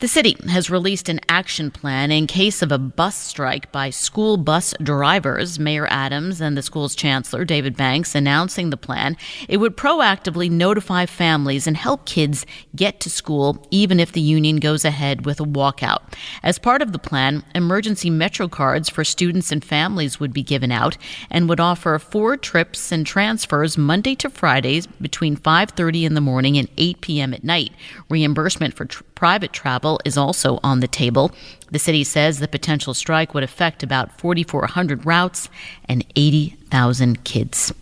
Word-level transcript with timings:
The 0.00 0.08
city 0.08 0.36
has 0.48 0.70
released 0.70 1.08
an 1.08 1.20
action 1.28 1.70
plan 1.70 2.10
in 2.10 2.26
case 2.26 2.62
of 2.62 2.72
a 2.72 2.78
bus 2.78 3.16
strike 3.16 3.70
by 3.70 3.90
school 3.90 4.36
bus 4.36 4.74
drivers. 4.82 5.60
Mayor 5.60 5.86
Adams 5.88 6.40
and 6.40 6.56
the 6.56 6.62
school's 6.62 6.96
chancellor, 6.96 7.44
David 7.44 7.76
Banks, 7.76 8.16
announcing 8.16 8.70
the 8.70 8.76
plan. 8.76 9.16
It 9.48 9.58
would 9.58 9.76
proactively 9.76 10.50
notify 10.50 11.06
families 11.06 11.68
and 11.68 11.76
help 11.76 12.06
kids 12.06 12.44
get 12.74 12.98
to 13.00 13.08
school 13.08 13.64
even 13.70 14.00
if 14.00 14.10
the 14.10 14.20
union 14.20 14.56
goes 14.56 14.84
ahead 14.84 15.24
with 15.24 15.38
a 15.38 15.44
walkout. 15.44 16.02
As 16.42 16.58
part 16.58 16.82
of 16.82 16.90
the 16.90 16.98
plan, 16.98 17.44
emergency 17.54 18.10
Metro 18.10 18.48
cards 18.48 18.88
for 18.88 19.04
students 19.04 19.52
and 19.52 19.64
families 19.64 20.18
would 20.18 20.32
be 20.32 20.42
given 20.42 20.72
out 20.72 20.98
and 21.30 21.48
would 21.48 21.60
offer 21.60 22.00
four 22.00 22.36
trips 22.36 22.90
and 22.90 23.06
transfers 23.06 23.78
Monday 23.78 24.16
to 24.16 24.28
Fridays 24.28 24.86
between 24.86 25.36
5:30 25.36 26.04
in 26.04 26.14
the 26.14 26.20
morning 26.20 26.58
and 26.58 26.68
8 26.76 27.00
p.m. 27.00 27.32
at 27.32 27.44
night. 27.44 27.72
Reimbursement 28.08 28.74
for 28.74 28.86
tr- 28.86 29.04
private 29.24 29.54
travel 29.54 29.98
is 30.04 30.18
also 30.18 30.60
on 30.62 30.80
the 30.80 30.86
table. 30.86 31.32
The 31.70 31.78
city 31.78 32.04
says 32.04 32.40
the 32.40 32.46
potential 32.46 32.92
strike 32.92 33.32
would 33.32 33.42
affect 33.42 33.82
about 33.82 34.20
4,400 34.20 35.06
routes 35.06 35.48
and 35.88 36.04
80,000 36.14 37.24
kids. 37.24 37.72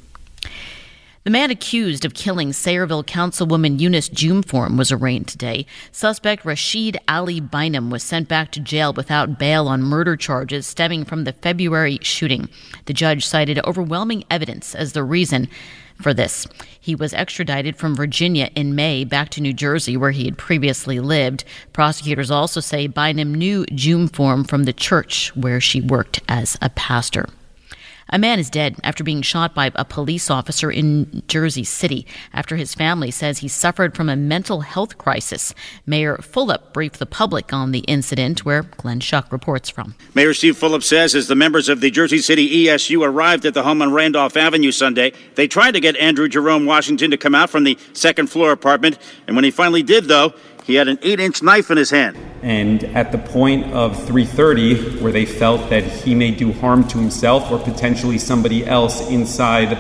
The 1.25 1.31
man 1.31 1.53
accused 1.53 2.05
of 2.05 2.15
killing 2.15 2.51
Sayreville 2.51 3.07
Councilwoman 3.07 3.79
Eunice 3.79 4.09
Dwumfour 4.09 4.77
was 4.77 4.91
arraigned 4.91 5.29
today. 5.29 5.67
Suspect 5.93 6.45
Rashid 6.45 6.99
Ali 7.07 7.39
Bynum 7.39 7.91
was 7.91 8.03
sent 8.03 8.27
back 8.27 8.51
to 8.51 8.61
jail 8.61 8.93
without 8.93 9.39
bail 9.39 9.69
on 9.69 9.85
murder 9.85 10.17
charges 10.17 10.67
stemming 10.67 11.05
from 11.05 11.23
the 11.23 11.33
February 11.35 12.01
shooting. 12.03 12.49
The 12.87 12.93
judge 12.93 13.25
cited 13.25 13.61
overwhelming 13.65 14.25
evidence 14.33 14.75
as 14.75 14.95
the 14.95 15.05
reason 15.05 15.47
for 16.03 16.13
this. 16.13 16.49
He 16.81 16.97
was 16.97 17.15
extradited 17.15 17.77
from 17.77 17.95
Virginia 17.95 18.51
in 18.57 18.75
May 18.75 19.05
back 19.05 19.29
to 19.31 19.41
New 19.41 19.53
Jersey, 19.53 19.97
where 19.97 20.11
he 20.11 20.25
had 20.25 20.37
previously 20.37 20.99
lived. 20.99 21.45
Prosecutors 21.73 22.33
also 22.33 22.59
say 22.59 22.89
Bynum 22.89 23.33
knew 23.33 23.65
Dwumfour 23.67 24.49
from 24.49 24.65
the 24.65 24.73
church 24.73 25.31
where 25.37 25.61
she 25.61 25.81
worked 25.81 26.21
as 26.29 26.59
a 26.61 26.71
pastor. 26.71 27.29
A 28.15 28.19
man 28.19 28.39
is 28.39 28.51
dead 28.51 28.77
after 28.85 29.03
being 29.03 29.23
shot 29.23 29.55
by 29.55 29.73
a 29.75 29.87
police 29.87 30.29
officer 30.31 30.71
in 30.71 31.23
Jersey 31.29 31.65
City 31.65 32.07
after 32.35 32.57
his 32.57 32.75
family 32.75 33.11
says 33.11 33.39
he 33.39 33.49
suffered 33.49 33.97
from 33.97 34.11
a 34.11 34.17
mental 34.17 34.61
health 34.61 34.99
crisis. 34.99 35.55
Mayor 35.87 36.19
Fulop 36.19 36.75
briefed 36.75 36.99
the 36.99 37.07
public 37.07 37.55
on 37.55 37.73
the 37.73 37.79
incident, 37.81 38.45
where 38.45 38.65
Glenn 38.65 39.01
Schuck 39.01 39.33
reports 39.33 39.71
from. 39.71 39.95
Mayor 40.13 40.35
Steve 40.35 40.59
Fulop 40.59 40.83
says 40.83 41.15
as 41.15 41.27
the 41.27 41.35
members 41.35 41.71
of 41.71 41.81
the 41.81 41.91
Jersey 41.91 42.19
City 42.19 42.67
ESU 42.67 43.03
arrived 43.03 43.47
at 43.47 43.55
the 43.55 43.63
home 43.63 43.81
on 43.81 43.95
Randolph 43.95 44.37
Avenue 44.37 44.73
Sunday, 44.73 45.15
they 45.37 45.49
tried 45.49 45.73
to 45.73 45.81
get 45.81 45.97
Andrew 45.97 46.29
Jerome 46.29 46.67
Washington 46.67 47.11
to 47.13 47.17
come 47.17 47.35
out 47.35 47.49
from 47.49 47.65
the 47.65 47.79
second 47.95 48.27
floor 48.27 48.53
apartment. 48.53 48.99
And 49.27 49.37
when 49.37 49.45
he 49.45 49.51
finally 49.51 49.83
did, 49.83 50.05
though, 50.05 50.35
he 50.65 50.75
had 50.75 50.89
an 50.89 50.99
eight 51.03 51.21
inch 51.21 51.43
knife 51.43 51.71
in 51.71 51.77
his 51.77 51.91
hand. 51.91 52.17
And 52.43 52.85
at 52.85 53.13
the 53.13 53.19
point 53.19 53.73
of 53.73 53.97
3:30, 54.07 55.01
where 55.01 55.13
they 55.13 55.25
felt 55.25 55.71
that 55.71 55.85
he 55.85 56.15
may 56.15 56.31
do 56.31 56.53
harm 56.53 56.87
to 56.89 56.99
himself 56.99 57.51
or 57.51 57.59
potentially 57.59 58.19
somebody 58.19 58.67
else 58.67 59.09
inside 59.09 59.79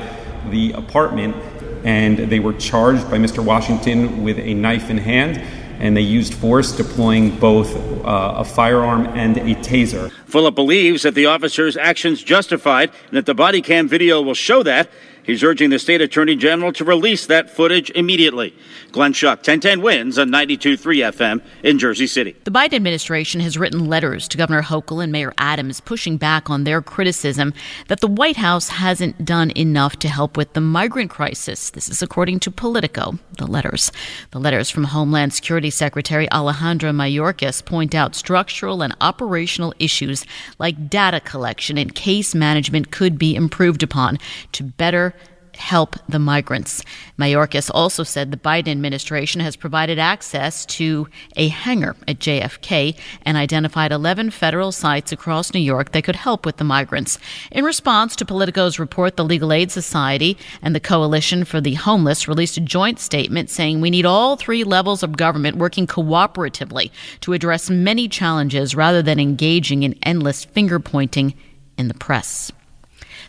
the 0.50 0.72
apartment, 0.72 1.36
and 1.84 2.18
they 2.18 2.40
were 2.40 2.52
charged 2.52 3.10
by 3.10 3.18
Mr. 3.18 3.44
Washington 3.44 4.22
with 4.22 4.38
a 4.38 4.54
knife 4.54 4.90
in 4.90 4.98
hand, 4.98 5.40
and 5.80 5.96
they 5.96 6.02
used 6.02 6.34
force, 6.34 6.72
deploying 6.72 7.36
both 7.38 7.74
uh, 8.04 8.34
a 8.36 8.44
firearm 8.44 9.06
and 9.06 9.36
a 9.38 9.54
taser. 9.56 10.12
Fulop 10.28 10.54
believes 10.54 11.02
that 11.02 11.14
the 11.14 11.26
officer's 11.26 11.76
actions 11.76 12.22
justified 12.22 12.90
and 13.08 13.16
that 13.16 13.26
the 13.26 13.34
body 13.34 13.60
cam 13.60 13.88
video 13.88 14.22
will 14.22 14.34
show 14.34 14.62
that. 14.62 14.88
He's 15.24 15.44
urging 15.44 15.70
the 15.70 15.78
state 15.78 16.00
attorney 16.00 16.34
general 16.34 16.72
to 16.72 16.84
release 16.84 17.26
that 17.26 17.48
footage 17.48 17.90
immediately. 17.90 18.54
Glenn 18.90 19.12
Schuck, 19.12 19.38
1010 19.38 19.80
wins 19.80 20.18
on 20.18 20.30
92.3 20.30 20.78
FM 21.12 21.40
in 21.62 21.78
Jersey 21.78 22.08
City. 22.08 22.34
The 22.44 22.50
Biden 22.50 22.74
administration 22.74 23.40
has 23.40 23.56
written 23.56 23.86
letters 23.86 24.26
to 24.28 24.36
Governor 24.36 24.62
Hochul 24.62 25.02
and 25.02 25.12
Mayor 25.12 25.32
Adams 25.38 25.80
pushing 25.80 26.16
back 26.16 26.50
on 26.50 26.64
their 26.64 26.82
criticism 26.82 27.54
that 27.86 28.00
the 28.00 28.08
White 28.08 28.36
House 28.36 28.68
hasn't 28.68 29.24
done 29.24 29.52
enough 29.56 29.96
to 30.00 30.08
help 30.08 30.36
with 30.36 30.54
the 30.54 30.60
migrant 30.60 31.10
crisis. 31.10 31.70
This 31.70 31.88
is 31.88 32.02
according 32.02 32.40
to 32.40 32.50
Politico, 32.50 33.18
the 33.38 33.46
letters. 33.46 33.92
The 34.32 34.40
letters 34.40 34.70
from 34.70 34.84
Homeland 34.84 35.32
Security 35.32 35.70
Secretary 35.70 36.30
Alejandro 36.32 36.90
Mayorkas 36.90 37.64
point 37.64 37.94
out 37.94 38.16
structural 38.16 38.82
and 38.82 38.96
operational 39.00 39.72
issues 39.78 40.26
like 40.58 40.90
data 40.90 41.20
collection 41.20 41.78
and 41.78 41.94
case 41.94 42.34
management 42.34 42.90
could 42.90 43.18
be 43.18 43.36
improved 43.36 43.84
upon 43.84 44.18
to 44.50 44.64
better 44.64 45.12
help 45.56 45.96
the 46.08 46.18
migrants. 46.18 46.84
Mayorkas 47.18 47.70
also 47.72 48.02
said 48.02 48.30
the 48.30 48.36
Biden 48.36 48.68
administration 48.68 49.40
has 49.40 49.56
provided 49.56 49.98
access 49.98 50.66
to 50.66 51.08
a 51.36 51.48
hangar 51.48 51.96
at 52.08 52.18
JFK 52.18 52.96
and 53.22 53.36
identified 53.36 53.92
11 53.92 54.30
federal 54.30 54.72
sites 54.72 55.12
across 55.12 55.52
New 55.52 55.60
York 55.60 55.92
that 55.92 56.04
could 56.04 56.16
help 56.16 56.46
with 56.46 56.56
the 56.56 56.64
migrants. 56.64 57.18
In 57.50 57.64
response 57.64 58.16
to 58.16 58.24
Politico's 58.24 58.78
report, 58.78 59.16
the 59.16 59.24
Legal 59.24 59.52
Aid 59.52 59.70
Society 59.70 60.36
and 60.62 60.74
the 60.74 60.80
Coalition 60.80 61.44
for 61.44 61.60
the 61.60 61.74
Homeless 61.74 62.28
released 62.28 62.56
a 62.56 62.60
joint 62.60 62.98
statement 62.98 63.50
saying 63.50 63.80
we 63.80 63.90
need 63.90 64.06
all 64.06 64.36
three 64.36 64.64
levels 64.64 65.02
of 65.02 65.16
government 65.16 65.56
working 65.56 65.86
cooperatively 65.86 66.90
to 67.20 67.32
address 67.32 67.70
many 67.70 68.08
challenges 68.08 68.74
rather 68.74 69.02
than 69.02 69.20
engaging 69.20 69.82
in 69.82 69.98
endless 70.02 70.44
finger 70.44 70.78
pointing 70.78 71.34
in 71.76 71.88
the 71.88 71.94
press. 71.94 72.52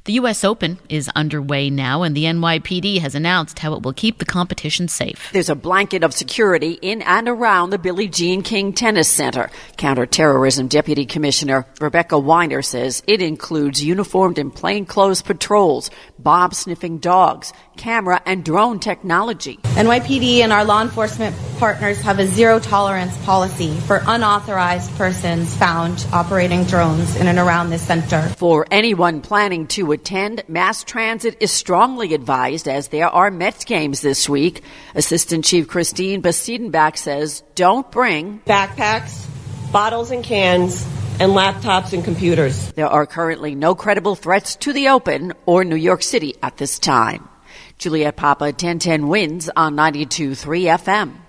The 0.06 0.20
U.S. 0.20 0.44
Open 0.44 0.80
is 0.90 1.08
underway 1.16 1.70
now, 1.70 2.04
and 2.04 2.14
the 2.14 2.26
NYPD 2.26 3.00
has 3.00 3.16
announced 3.16 3.60
how 3.60 3.74
it 3.74 3.84
will 3.84 3.94
keep 3.94 4.18
the 4.18 4.26
competition 4.26 4.90
safe. 4.90 5.30
There's 5.32 5.48
a 5.48 5.56
blanket 5.56 6.04
of 6.04 6.14
security 6.14 6.78
in 6.82 7.02
and 7.04 7.30
around 7.30 7.70
the 7.70 7.78
Billie 7.78 8.10
Jean 8.10 8.42
King 8.42 8.74
Tennis 8.74 9.08
Center. 9.08 9.50
Counterterrorism 9.78 10.68
Deputy 10.68 11.06
Commissioner 11.06 11.66
Rebecca 11.80 12.20
Weiner 12.20 12.62
says 12.62 13.02
it 13.08 13.22
includes 13.22 13.82
uniformed 13.82 14.40
and 14.40 14.54
plainclothes 14.54 15.22
patrols, 15.22 15.90
bomb 16.20 16.52
sniffing 16.52 16.98
dogs, 16.98 17.54
camera 17.78 18.22
and 18.26 18.44
drone 18.44 18.82
technology. 18.82 19.56
NYPD 19.64 20.40
and 20.40 20.52
our 20.52 20.66
law 20.66 20.82
enforcement 20.82 21.34
partners 21.60 22.02
have 22.02 22.20
a 22.20 22.28
zero 22.28 22.60
tolerance 22.60 23.18
policy 23.24 23.74
for 23.88 24.02
unauthorized 24.06 24.92
persons 24.98 25.56
found 25.56 26.06
operating 26.12 26.66
drones 26.66 27.16
in 27.16 27.28
and 27.28 27.40
around 27.40 27.70
this 27.70 27.88
center. 27.88 28.22
For 28.38 28.68
anyone 28.70 29.22
planning 29.22 29.68
to 29.68 29.93
attend, 29.94 30.44
mass 30.50 30.84
transit 30.84 31.38
is 31.40 31.52
strongly 31.52 32.14
advised 32.14 32.68
as 32.68 32.90
there 32.90 33.08
are 33.08 33.32
Mets 33.32 33.64
games 33.64 34.02
this 34.02 34.28
week. 34.28 34.64
Assistant 34.94 35.46
Chief 35.46 35.68
Christine 35.68 36.22
Bastiedenbach 36.22 36.98
says 36.98 37.42
don't 37.56 37.90
bring 37.90 38.42
backpacks, 38.42 39.26
bottles 39.72 40.12
and 40.12 40.24
cans, 40.26 40.86
and 41.22 41.32
laptops 41.32 41.94
and 41.94 42.04
computers. 42.04 42.74
There 42.74 42.90
are 42.90 43.06
currently 43.06 43.56
no 43.56 43.76
credible 43.76 44.16
threats 44.16 44.58
to 44.58 44.74
the 44.74 44.90
open 44.90 45.32
or 45.46 45.64
New 45.64 45.78
York 45.78 46.04
City 46.04 46.36
at 46.44 46.58
this 46.58 46.78
time. 46.80 47.30
Juliet 47.78 48.18
Papa 48.18 48.46
1010 48.46 49.08
wins 49.08 49.50
on 49.56 49.76
92.3 49.76 50.78
FM. 50.78 51.23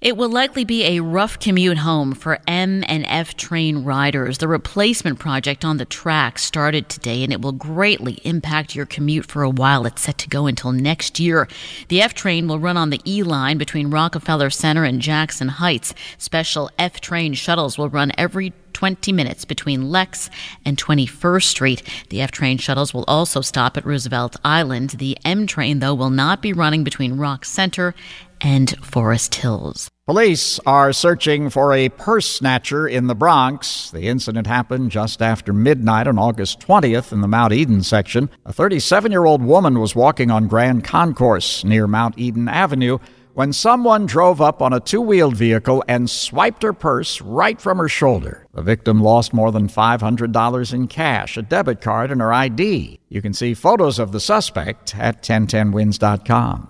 It 0.00 0.16
will 0.16 0.30
likely 0.30 0.64
be 0.64 0.84
a 0.84 1.00
rough 1.00 1.38
commute 1.38 1.76
home 1.76 2.14
for 2.14 2.38
M 2.48 2.82
and 2.88 3.04
F 3.06 3.36
train 3.36 3.84
riders. 3.84 4.38
The 4.38 4.48
replacement 4.48 5.18
project 5.18 5.62
on 5.62 5.76
the 5.76 5.84
track 5.84 6.38
started 6.38 6.88
today 6.88 7.22
and 7.22 7.30
it 7.30 7.42
will 7.42 7.52
greatly 7.52 8.14
impact 8.24 8.74
your 8.74 8.86
commute 8.86 9.26
for 9.26 9.42
a 9.42 9.50
while. 9.50 9.84
It's 9.84 10.00
set 10.00 10.16
to 10.16 10.28
go 10.30 10.46
until 10.46 10.72
next 10.72 11.20
year. 11.20 11.48
The 11.88 12.00
F 12.00 12.14
train 12.14 12.48
will 12.48 12.58
run 12.58 12.78
on 12.78 12.88
the 12.88 13.02
E 13.04 13.22
line 13.22 13.58
between 13.58 13.90
Rockefeller 13.90 14.48
Center 14.48 14.84
and 14.84 15.02
Jackson 15.02 15.48
Heights. 15.48 15.92
Special 16.16 16.70
F 16.78 17.02
train 17.02 17.34
shuttles 17.34 17.76
will 17.76 17.90
run 17.90 18.10
every 18.16 18.54
20 18.72 19.12
minutes 19.12 19.44
between 19.44 19.90
Lex 19.90 20.30
and 20.64 20.78
21st 20.78 21.42
Street. 21.42 21.82
The 22.08 22.22
F 22.22 22.30
train 22.30 22.56
shuttles 22.56 22.94
will 22.94 23.04
also 23.06 23.42
stop 23.42 23.76
at 23.76 23.84
Roosevelt 23.84 24.36
Island. 24.42 24.90
The 24.90 25.18
M 25.26 25.46
train, 25.46 25.80
though, 25.80 25.92
will 25.92 26.08
not 26.08 26.40
be 26.40 26.54
running 26.54 26.84
between 26.84 27.18
Rock 27.18 27.44
Center 27.44 27.94
and 28.40 28.70
Forest 28.84 29.34
Hills. 29.36 29.90
Police 30.06 30.58
are 30.66 30.92
searching 30.92 31.50
for 31.50 31.72
a 31.72 31.88
purse 31.88 32.28
snatcher 32.28 32.88
in 32.88 33.06
the 33.06 33.14
Bronx. 33.14 33.90
The 33.90 34.08
incident 34.08 34.46
happened 34.46 34.90
just 34.90 35.22
after 35.22 35.52
midnight 35.52 36.08
on 36.08 36.18
August 36.18 36.58
20th 36.60 37.12
in 37.12 37.20
the 37.20 37.28
Mount 37.28 37.52
Eden 37.52 37.82
section. 37.82 38.28
A 38.44 38.52
37 38.52 39.12
year 39.12 39.24
old 39.24 39.42
woman 39.42 39.78
was 39.78 39.94
walking 39.94 40.30
on 40.30 40.48
Grand 40.48 40.82
Concourse 40.82 41.62
near 41.64 41.86
Mount 41.86 42.18
Eden 42.18 42.48
Avenue 42.48 42.98
when 43.34 43.52
someone 43.52 44.06
drove 44.06 44.40
up 44.40 44.60
on 44.60 44.72
a 44.72 44.80
two 44.80 45.00
wheeled 45.00 45.36
vehicle 45.36 45.84
and 45.86 46.10
swiped 46.10 46.62
her 46.62 46.72
purse 46.72 47.20
right 47.20 47.60
from 47.60 47.78
her 47.78 47.88
shoulder. 47.88 48.46
The 48.52 48.62
victim 48.62 49.00
lost 49.00 49.32
more 49.32 49.52
than 49.52 49.68
$500 49.68 50.74
in 50.74 50.88
cash, 50.88 51.36
a 51.36 51.42
debit 51.42 51.80
card, 51.80 52.10
and 52.10 52.20
her 52.20 52.32
ID. 52.32 52.98
You 53.08 53.22
can 53.22 53.32
see 53.32 53.54
photos 53.54 53.98
of 53.98 54.12
the 54.12 54.20
suspect 54.20 54.96
at 54.98 55.22
1010wins.com. 55.22 56.69